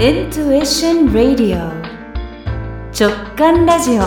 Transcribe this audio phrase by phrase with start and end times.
[0.00, 1.70] Intuition Radio
[2.90, 4.04] 直感ラジオ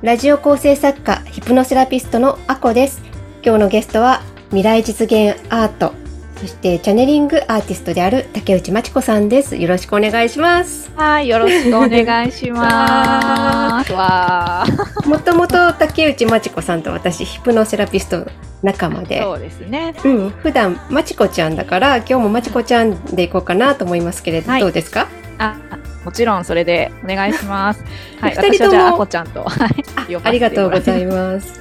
[0.00, 3.02] ラジオ構成作家、ヒプノセラピストのアコです。
[3.44, 5.92] 今日のゲストは未来実現アート、
[6.40, 9.56] そしてチャネリングアーティストである竹内真知子さんです。
[9.56, 10.90] よろしくお願いします。
[10.94, 13.90] はい、よろしくお願いします。
[13.92, 18.24] わーもともと竹内真知子さんと私、ヒプノセラピスト
[18.62, 19.94] 仲間で、そうですね。
[20.04, 25.08] うん、普段まちこちゃんだから今日もまちこちゃんでいこうかなと思いますけれど、はいどうですか？
[25.38, 25.56] あ、
[26.04, 27.82] もちろんそれでお願いします。
[28.22, 28.70] はい、二人とも？
[28.70, 29.42] 私はじゃああこちゃんと。
[29.42, 31.60] はいあありがとうございます。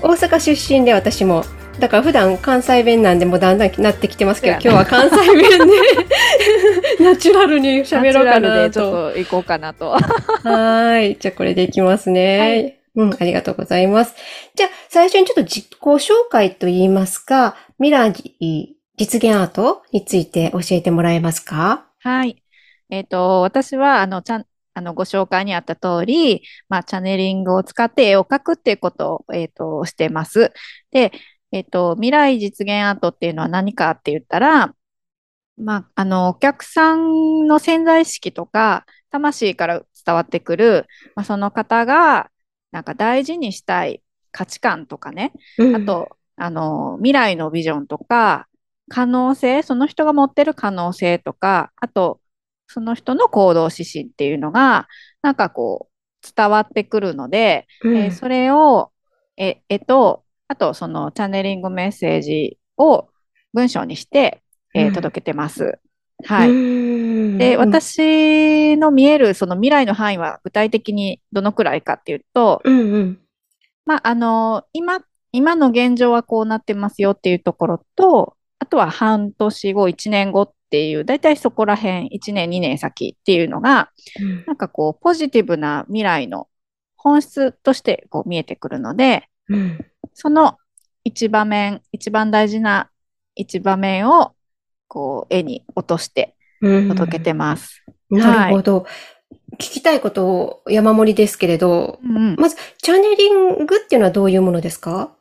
[0.00, 1.44] 大阪出身で私も
[1.78, 5.74] だから普段関西弁なんでもうだんだんなってきてますけど、今日は関西弁で
[7.04, 9.12] ナチュラルに喋ろうかなでちょっと。
[9.12, 9.90] と行こうかなと。
[9.90, 11.16] はーい。
[11.18, 12.78] じゃあこれでいきますね。
[12.94, 14.14] うん、ありがとうございます。
[14.54, 18.12] じゃあ最初にちょっと自己紹介といいますか、未来
[18.96, 21.86] 実現アートについて教えてもらえますか？
[22.00, 22.42] はい。
[22.90, 30.52] えっ、と、私は、あの、ちゃん、あの、ご紹介にあった通り、まあ、チャネリングを使って絵を描くっていうことを、えっ、と、してます。
[30.90, 31.10] で、
[31.52, 34.74] えっ、と、未来実現アートっていうのは何かって言ったら、
[35.56, 42.30] まあ、あの、お客さんの潜在意識とか、魂から伝わってくる、まあ、その方が、
[42.70, 45.76] なんか大事にしたい価値観とかね、うん。
[45.76, 48.48] あと、あの、未来のビジョンとか、
[48.88, 52.20] 可能性、その人が持ってる可能性とか、あと、
[52.66, 54.88] その人の行動指針っていうのが、
[55.20, 57.96] なんかこう、伝わってくるので、うん。
[57.96, 58.92] えーそれを、
[59.36, 63.08] え、えと、あと、そのチャネリングメッセージを
[63.54, 64.42] 文章にして、
[64.74, 65.78] えーうん届けてます。
[66.24, 66.50] はい。
[66.50, 73.18] いで、、私の見えるその未来の範囲は具体的にどのくらいかっていうと、うんうん。
[73.86, 75.00] まあ、あの、今、
[75.32, 83.90] 今の現状はこうなってますよっていうところと、あとは半年後、1年後っていう、だいたいそこら辺、1年、2年先っていうのが、
[84.20, 86.48] うんなんかこう、ポジティブな未来の
[86.96, 90.58] 本質としてこう見えてくるので、うんその
[91.04, 92.90] 一場面、一番大事な
[93.34, 94.32] 一場面を、
[94.88, 97.84] こう、絵に落としてうん届けてます。
[98.10, 98.86] なるほど。
[99.54, 105.16] 聞きたいことを山盛りですけれど、うんうんまず、チャネリングっていうのはどういうものですか？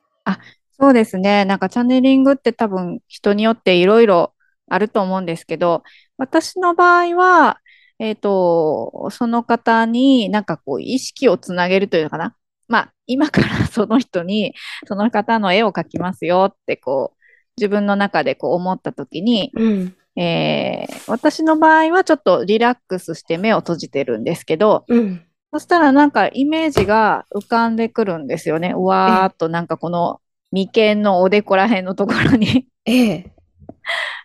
[0.77, 1.45] そうですね。
[1.45, 4.33] なんかチャネリングって多分人によっていろいろ
[4.67, 5.83] あると思うんですけど、
[6.17, 7.59] 私の場合は、
[7.99, 12.35] えっと、その方になんかこう意識をつなげるというのかな？
[12.71, 14.55] まあ、今からその人に
[14.87, 17.21] その方の絵を描きますよってこう、
[17.57, 19.95] 自分の中でこう思った時に、うん。
[20.15, 25.21] えー私の場合はちょっとリラックスして目を閉じてるんですけど、うん。
[25.51, 28.73] そしたらなんかイメージが浮かんでくるんですよね。
[28.75, 30.21] うわーっとなんかこの
[30.51, 32.67] 眉間のおでこら辺のところに。
[32.85, 33.31] ええ。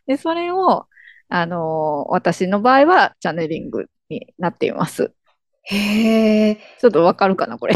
[0.07, 0.87] で、それを、
[1.29, 5.13] あのー私の場合はチャネリングになっています。
[5.67, 6.57] へえ。
[6.81, 7.75] ちょっとわかるかな、これ。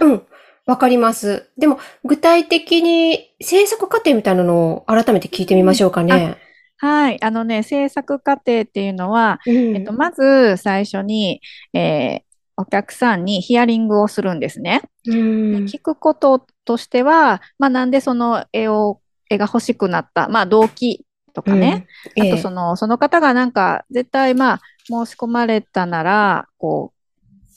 [0.00, 0.22] うん。
[0.64, 1.50] わかります。
[1.58, 6.38] でも、具体的に制作過程みたいなのを改めて聞いてみましょうかね。
[6.78, 7.22] はい。
[7.22, 11.40] あのね、制作過程っていうのは、うんえっと、まず最初に、
[11.74, 14.82] えーお客さんにヒアリングをするんですね。
[15.06, 15.16] うん
[15.64, 21.86] 聞くこととしては、まあ、なんでその絵を、絵が欲しくなった、まあ、動機とかね。
[22.16, 22.24] うん。
[22.24, 27.01] ええあとその、その方がなんか、絶対まあ、申し込まれたなら、こう、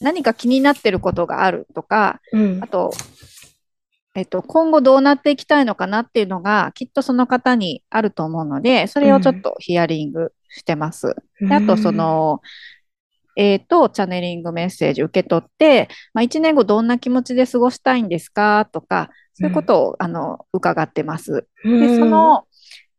[0.02, 2.92] 何か気になってることがあるとか、うんあと、
[4.16, 11.16] えっと、今後どうなっていきたいのかなっていうのが、きっとその方にあると思うので、それをちょっとヒアリングしてます。
[11.42, 12.42] であと、そ、の、
[13.36, 21.46] えっと、チャネリングメッセージ受け取って、まあ、1年後どんな気持ちで過ごしたいんですかとか、そういうことを、あの、伺ってます。
[21.66, 22.48] うんで、そ、の、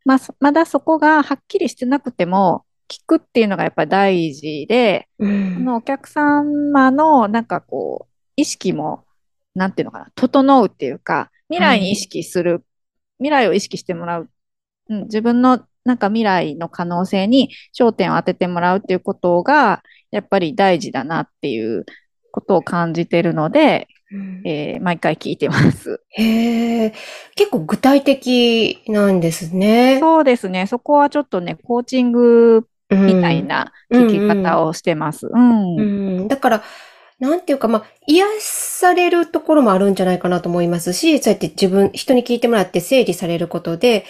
[0.04, 9.04] まあ、そまだそこがはっきりしてなくても、聞くっていうのがやっぱり大事で、うんそのお客様のなんかこう、意識も、
[9.54, 12.64] なんていうのかな、整うっていうか、未来に意識する、
[13.18, 14.30] 未来を意識してもらう、
[14.88, 21.86] うん、自分のなんか未来の可能性に焦点を当ててもらうっていうことが、やっぱり大事だなっていう
[22.30, 26.00] ことを感じてるので、うんえー毎回聞いてます。
[26.10, 26.94] へえ。
[27.34, 29.98] 結構具体的なんですね。
[29.98, 30.66] そうですね。
[30.66, 32.64] そこはちょっとね、コーチングうん
[33.04, 35.28] みたいな聞き方をしてます。
[36.28, 36.62] だから、
[37.18, 44.04] なんていうか、まあ、癒されるところもあるんじゃないかなと思いますし、そうやって自分、人に聞いてもらって整理されることで、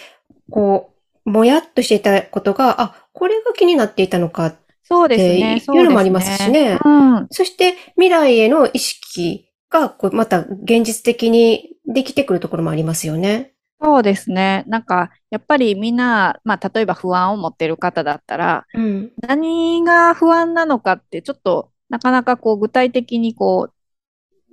[0.51, 0.91] こ
[1.25, 4.55] う、もやっとしていたことが、あ、これが気になっていたのか。
[4.83, 5.55] そうですってね。
[5.55, 7.27] いうのもありますしねうん。
[7.29, 13.53] そして、未来への意識が、こう、また現実的にできてくるところもありますよね。
[13.81, 14.63] そうですね。
[14.67, 19.11] なんか、やっぱりみんな、まあ、例えば不安を持ってる方だったら、うん。
[19.21, 23.69] 何が不安なのかって、ちょっと、なかなかこう、具体的にこ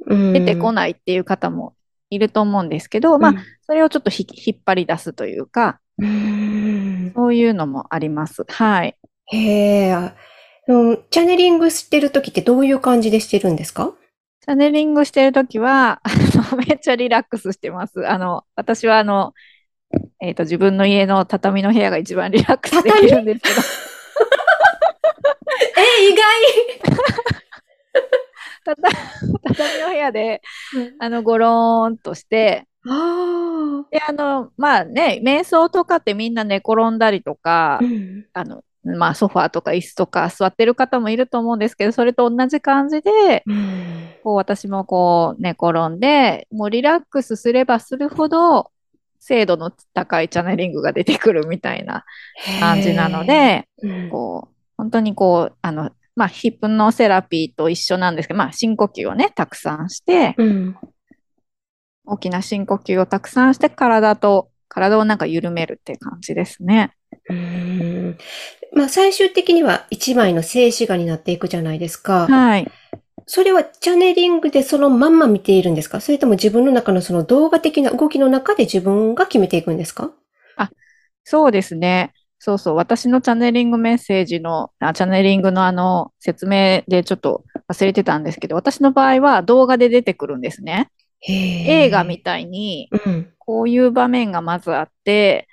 [0.07, 0.33] う、うん。
[0.35, 1.75] 出てこないっていう方も
[2.11, 3.35] いると思うんですけど、まあ、
[3.67, 7.13] それをちょっとひ引っ張り出すというか、うん。
[7.15, 8.45] そういうのもあります。
[8.49, 8.97] はい。
[9.33, 9.39] へ
[9.89, 10.13] え、
[10.67, 13.95] チャネリングしてる時ってどういう感じでしてるんですか？
[14.45, 16.03] チャネリングしてるときは、
[16.69, 18.07] めっちゃリラックスしてます。
[18.07, 19.33] あの、私はあの、
[20.21, 23.55] えっと、自分の家の畳の部屋が一番リラックスできるんですけど、
[25.79, 26.13] え、意
[28.67, 28.83] たた
[29.55, 30.43] 畳の部屋で、
[30.75, 37.79] 外あの、ゴローンとして、あで、あの、まあね、瞑想とかってみんな寝転んだりとかあ。
[37.83, 38.27] う、ん。
[38.35, 44.09] あの、まあ、ソファーとか椅子とか座ってる方もいると思うんですけど、それと同じ感じで、うん。
[44.23, 48.71] こう、私もこう、寝転んで、もうリラックスすればするほど、
[49.21, 52.05] 精度の高いチャネリングが出てくるみたいな
[52.61, 60.77] 感じなので、へー、こう、本当にこう、あの、まあ、ヒプノセラピーと一緒なんですけど、まあ、深呼吸をね、たくさんして、うん。
[62.07, 66.93] 大きな深呼吸をたくさんして、体と、体をなんか緩めるって感じですね。
[67.29, 68.19] うん。
[68.73, 72.27] まあ、最終的には一枚の静止画になっていくじゃないですか。
[72.27, 72.71] はい。
[73.27, 76.01] それはチャネリングでそのまんま見ているんですか？
[76.01, 80.11] それとも自分の中のその動画的な動きの中で自分が決めていくんですか？
[81.27, 82.13] そうですね。
[82.39, 82.75] そうそう。
[82.75, 90.91] 私のチャネリングメッセージの、あチャネリングのあの説明でちょっと忘れてたんですけど、私の場合は動画で出てくるんですね。
[91.27, 93.33] 映映画みたいに、うん。
[93.39, 95.49] こういう場面がまずあって、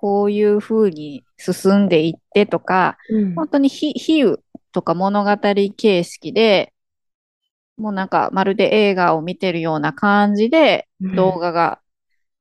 [0.00, 3.34] こういう風に進んでいってとか、うん。
[3.34, 4.38] 本当に比比喩
[4.70, 5.36] とか物語
[5.76, 6.72] 形式で、
[7.76, 11.80] もうなんかまるで映画を見てるような感じで動画が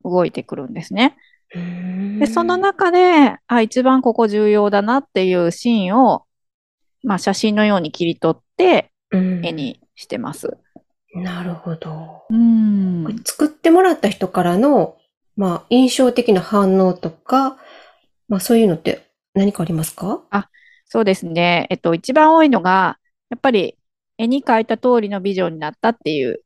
[0.03, 1.17] 動いてくるんですね。
[1.55, 2.19] うん。
[2.19, 6.25] で、その中で、あ、一番ここ重要だなっていうシーンを、
[7.01, 10.57] まあ写真のように切り取ってうん絵にしてます。
[11.15, 12.25] なるほど。
[12.29, 14.96] うん作ってもらった人からの、
[15.37, 17.57] まあ、印象的な反応とか、
[18.27, 20.23] まあ、そういうのって何かありますか？
[20.85, 21.67] そうですね。
[21.69, 22.97] えっと、一番多いのが、
[23.29, 23.77] やっぱり
[24.17, 26.41] 絵に描いた通りのビジョンになったっていう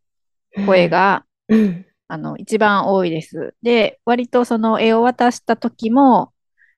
[0.65, 1.85] 声、が、うん。
[2.07, 3.55] あの、一番多いです。
[3.63, 6.33] で、割とその絵を渡した時も、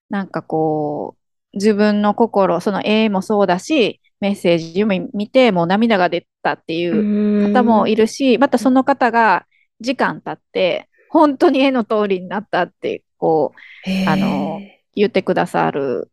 [0.10, 8.04] なんかこう、自分の心、その絵もそうだし、メッセージも見て、もう涙が出たっていう方もいる。
[8.04, 9.46] るし、またその方が
[9.80, 13.54] 時間経って、本当に絵の通りになったって、こ
[13.86, 14.60] う、あの
[14.96, 16.10] 言ってくださる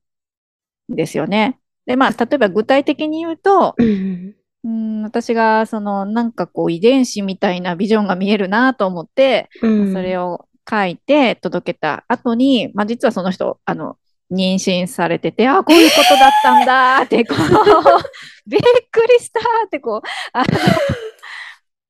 [0.92, 1.58] んですよね。
[1.86, 4.34] で、まあ、例えば具体的に言うと、うん。
[4.62, 9.92] うん、私が、その、なんかこう、遺伝子みたいなビジョンが見えるなと思って、うん。
[9.94, 13.96] それを書いて届けた後に、まあ、実はその人、あの、
[14.30, 17.38] 妊娠されてて、あ、こういうことだったんだって、こう、
[18.46, 18.60] びっ
[18.90, 20.44] くりしたって、こう、あの、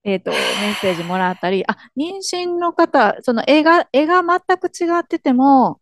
[0.05, 5.81] えっと、メッセージもらったり、あ、妊娠の方、その絵が、絵が全く違ってても、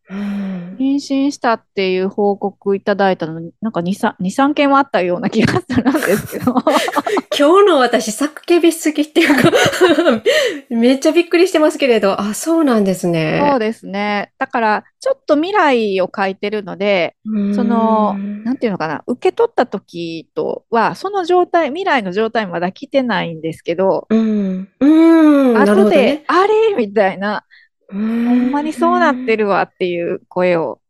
[0.78, 6.54] 妊娠したっていう報告いただいたのに、なんか2、3、2、3件はあったような気がするんですけど。
[7.38, 9.50] 今日の私、作ケビすぎっていうか、
[10.70, 13.46] めっちゃびっくりしてますけれど、あ、そうなんですね。
[13.50, 14.32] そうですね。
[14.38, 24.68] だから、ちょっと未来を書いてるので、うんその、なんていうのかな、受け取った時とは、その状態、未来の状態まだ来てないんですけど、うん。
[24.80, 25.56] うん。
[25.58, 26.24] 後で、どね。
[26.26, 26.74] あれ？
[26.76, 27.44] みたいな、
[27.90, 30.80] ほほんまにそうなってるわっていう声を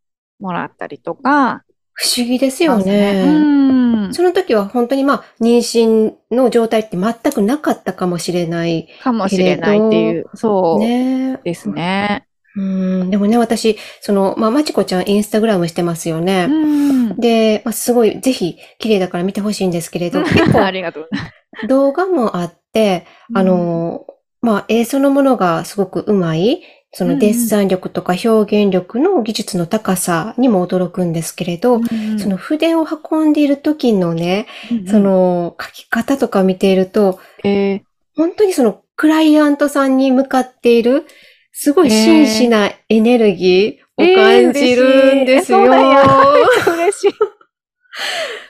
[0.41, 1.65] もらったりとか、
[2.01, 3.25] 不思議ですよね。
[3.27, 4.15] うん。
[4.15, 8.89] その時は本当にまあ、妊娠の状態って全くなかったかもしれない。
[9.03, 11.41] かもしれないっていう、そうね。
[11.43, 12.27] ですね。
[12.57, 12.63] う
[13.05, 13.11] ん。
[13.11, 16.47] でもね、私、その、まあ、まちこちゃんインスタグラムしてますようね。
[16.47, 17.17] ん。
[17.17, 21.31] で、まあ、すごい、ぜひ、綺麗だから見てほしいんですけれど、 結あ構りがとうございま
[21.63, 21.67] す。
[21.67, 24.07] 動画もあって、あの、
[24.41, 41.07] まあ、絵そのものがすごくうまい、そのデッサン力とか表現力の技術の高さにも驚くんですけれど、うん、その筆を運んでいる時のね、うん、その書き方とか見ていると、えー本当にそのクライアントさんに向かっている、
[41.53, 45.61] すごい真摯なエネルギーを感じるんですよ。
[45.61, 47.09] えー 嬉し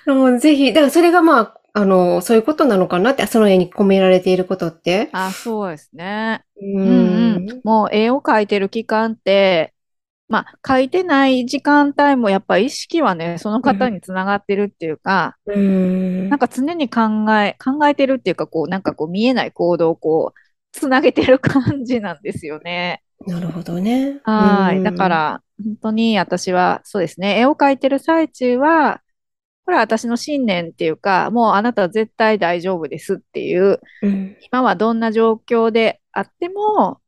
[0.06, 0.08] い。
[0.10, 5.10] もうぜひ、だからそれがまあ、あの、そういうことなのかなって、その絵に込められていることって。
[5.12, 6.42] あ、そうですね。
[6.60, 7.60] ううんうん。
[7.64, 9.74] もう絵を描いてる期間って、
[10.28, 16.28] まあ、描いてない時間帯もやっぱ意識はね、その方につながってるっていうか、うん。
[16.28, 17.00] なんか常に考
[17.32, 20.38] え、考えてるっていうか、こう、なんかこう見えない行動をこう、
[20.72, 23.02] つなげてる感じなんですよね。
[23.26, 24.20] なるほどね。
[24.24, 24.78] はい。
[24.78, 29.00] うんだか、ら、本当に私は、そうですね、絵を描いてる最中は、
[29.64, 34.36] これは私の信念っていうか、もうあなたは絶対大丈夫ですっていう、うん。
[34.50, 37.00] 今はどんな状況であっても、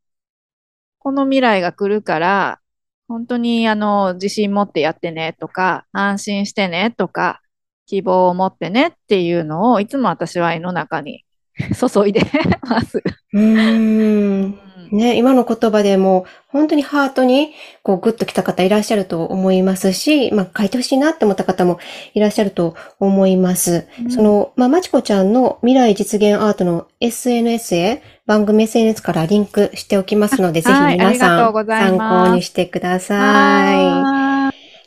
[0.98, 2.60] この未来が来るから、
[3.08, 7.40] 本当にあの、自信持ってやってねとか、安心してねとか、
[7.86, 11.24] 希望を持ってねっていうのを、いつも私は絵の中に
[11.74, 12.20] 注いで
[12.62, 13.02] ます。
[13.32, 14.69] うん。
[14.92, 21.78] ね、今の言葉でも本当にハートにこうグッと来た方いらっしゃると思いますし、まあ書いてほしいなって思った方も
[22.14, 23.86] いらっしゃると思います。
[24.02, 34.29] うんその、まあ、まちこちゃんの未来実現アートの SNS へ番組 SNS からリンクしておきますので、ぜひ皆さん参考にしてください。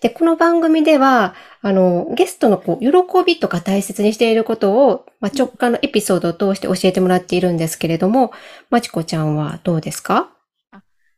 [0.03, 2.89] で、この番組では、あの、ゲストのこう、喜
[3.25, 8.33] びとか大切にしていることを、まあ、直感のエピソードを通して教えてもらっているんですけれども、
[8.69, 10.29] まちこちゃんはどうですか？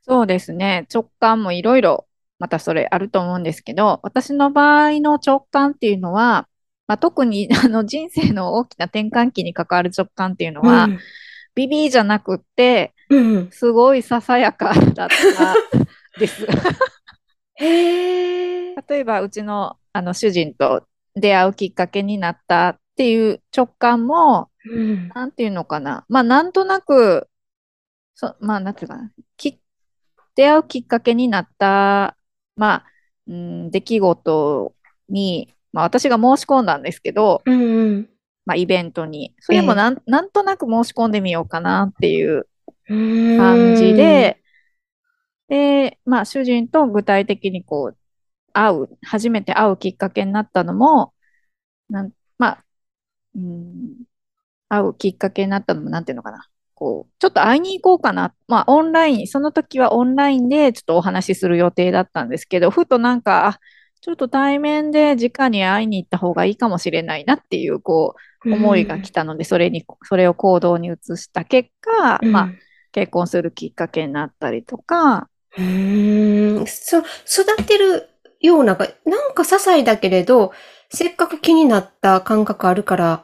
[0.03, 0.85] そうですね。
[0.93, 2.05] 直感もいろいろ、
[2.37, 6.47] またそれあると思うんですけど、私の場合の直感っていうのは、
[6.85, 10.89] まあ、特に あの人生の大きな転換期に関わる直感っていうのは、
[11.55, 13.33] ビビーじゃなくって、うん。
[13.33, 13.49] うん。
[13.49, 15.55] すごいささやかだった
[16.19, 16.45] です。
[17.55, 18.54] へー。
[18.87, 25.09] 例えば、うちのあの主人と出会うきっかけになったっていう直感も、うん。
[25.09, 26.05] なんていうのかな。
[26.09, 27.29] まあ、なんとなく、
[28.15, 29.11] そ、まあ、なんていうかな。
[29.37, 29.59] き、
[30.35, 32.17] 出会うきっかけになった、
[32.55, 32.85] まあ、
[33.27, 34.73] うん、出来事
[35.09, 38.09] に、まあ、私が申し込んだんですけど、うんうん。
[38.45, 39.35] まあ、イベントに。
[39.39, 42.47] それもなん、なんとなく申し込んでみようかなっていう
[42.87, 44.41] 感感じ、で、
[45.47, 47.97] で、まあ、主人と具体的にこう、
[48.55, 51.13] 会う、初めて会うきっかけになったのも、
[51.89, 52.65] なん、まあ、
[53.35, 54.05] うん、
[54.69, 56.47] 会うきっかけになったのも、なんていうのかな。
[56.73, 58.33] こう、ちょっと会いに行こうかな。
[58.47, 63.59] まあ、オンライン、その時はオンラインでちょっとお話しする予定だったんですけど、ふとなんか、あ、
[64.01, 72.49] ちょっと対面で直に会いに行った方がいいかもしれないなっていう、こう、思いが来たので、それに、それを行動に移した結果、まあ、
[72.91, 76.67] 結婚するきっかけになったりとか、うーん。
[76.67, 78.09] そ、育てる
[78.45, 78.77] ような、なん
[79.33, 80.53] か些細だけれど、
[80.89, 83.23] せっかく気になった感覚あるから、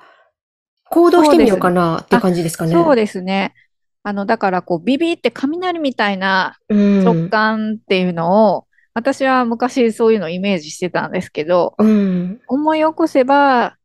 [0.89, 2.73] 行動してみようかなって感じですかね。
[2.73, 3.53] そうですね。
[4.03, 7.03] あの、だからこう、ビビって雷みたいなうん。
[7.03, 12.41] 直感っていうのを、私は昔そういうのをイメージしてたんですけど、うん。
[12.47, 13.77] 思い起こせば、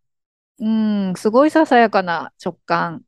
[0.59, 3.03] うん、すごいささやかな直感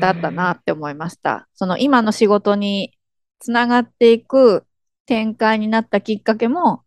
[0.00, 1.48] だったなって思いました。
[1.54, 2.92] その今の仕事に
[3.38, 4.64] つながっていく
[5.06, 6.82] 展開になったきっかけも、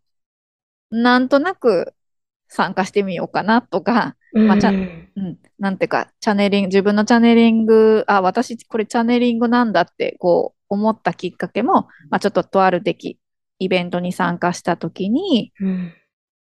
[0.93, 1.93] なんとなく
[2.47, 4.47] 参加してみようかなとか、うん。
[4.47, 13.19] まあちゃうんうん、なんていうか、チャネリング、自分のチャネリング、あ、私これチャネリングなんだってこう思ったきっかけも、まあちょっととある出来、
[13.59, 15.93] イベントに参加した時に、うん。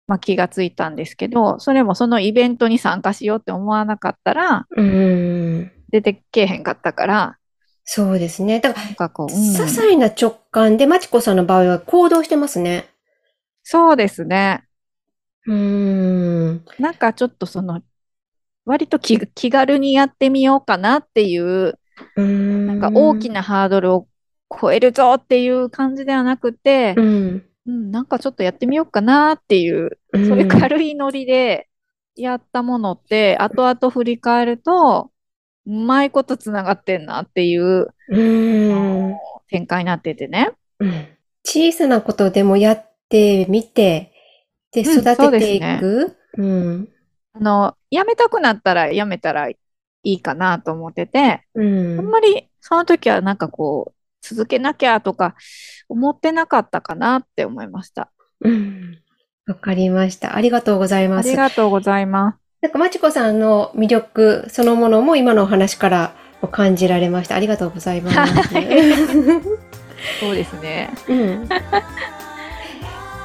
[0.07, 5.73] まあ気がついたんですけど、それもそのイベントに参加しようって思わなかったら、うん。
[5.91, 7.39] 出てけえへんかったから、
[7.85, 8.61] そうですね。
[8.61, 12.87] だから、かこう、うん些細な直感で、まちこさんの場合は行動してますね。
[13.65, 14.63] そうですね。
[15.47, 16.65] うーん。
[16.79, 17.83] なんかちょっとその、
[18.67, 21.79] 割と気気軽にやってみようかなっていう、
[22.17, 22.67] うん。
[22.67, 24.09] なんか大きなハードルを
[24.61, 27.45] 超えるぞっていう感じではなくてう、ん。
[27.67, 30.29] うん、なんかちょっとやってみようかなっていう、うん。
[30.29, 31.69] そういう軽いノリで
[32.15, 35.11] やったものって、後々振り返ると、
[35.67, 39.15] うまいことつながってんなっていううん。
[39.49, 40.51] 展開になっててね。
[40.79, 41.07] うん
[41.47, 44.13] 小さなことでもやってみて、
[44.73, 46.17] で、うん育てていそうですねく。
[46.39, 46.89] うん。
[47.35, 49.57] あの、やめたくなったらやめたらい
[50.03, 51.99] いかなと思ってて、うん。
[52.01, 55.37] あんまりその時はなんかこう、続けなきゃとか
[55.89, 58.11] 思ってなかったかなって思いました。
[58.41, 58.99] うん。
[59.47, 60.35] わかりました。
[60.35, 61.31] ありがとうございあます。
[61.31, 62.39] りがとうございます。
[62.63, 66.15] なんか、まちこさんの魅力そのものも今のお話から
[66.51, 67.37] 感じられました。
[67.37, 68.17] ありがとうございます。
[70.21, 70.91] そうですね。
[71.09, 71.49] うん、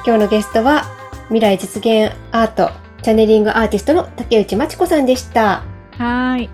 [0.04, 0.84] 今日のゲストは
[1.28, 2.70] 未来実現アート
[3.02, 5.62] チャネリングアーティストの竹内まちこさんでした。
[5.98, 6.50] はーい。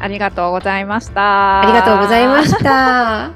[0.00, 1.60] ありがとうございました。
[1.62, 3.30] ありがとうございました。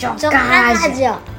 [0.00, 1.37] 直感ラジオ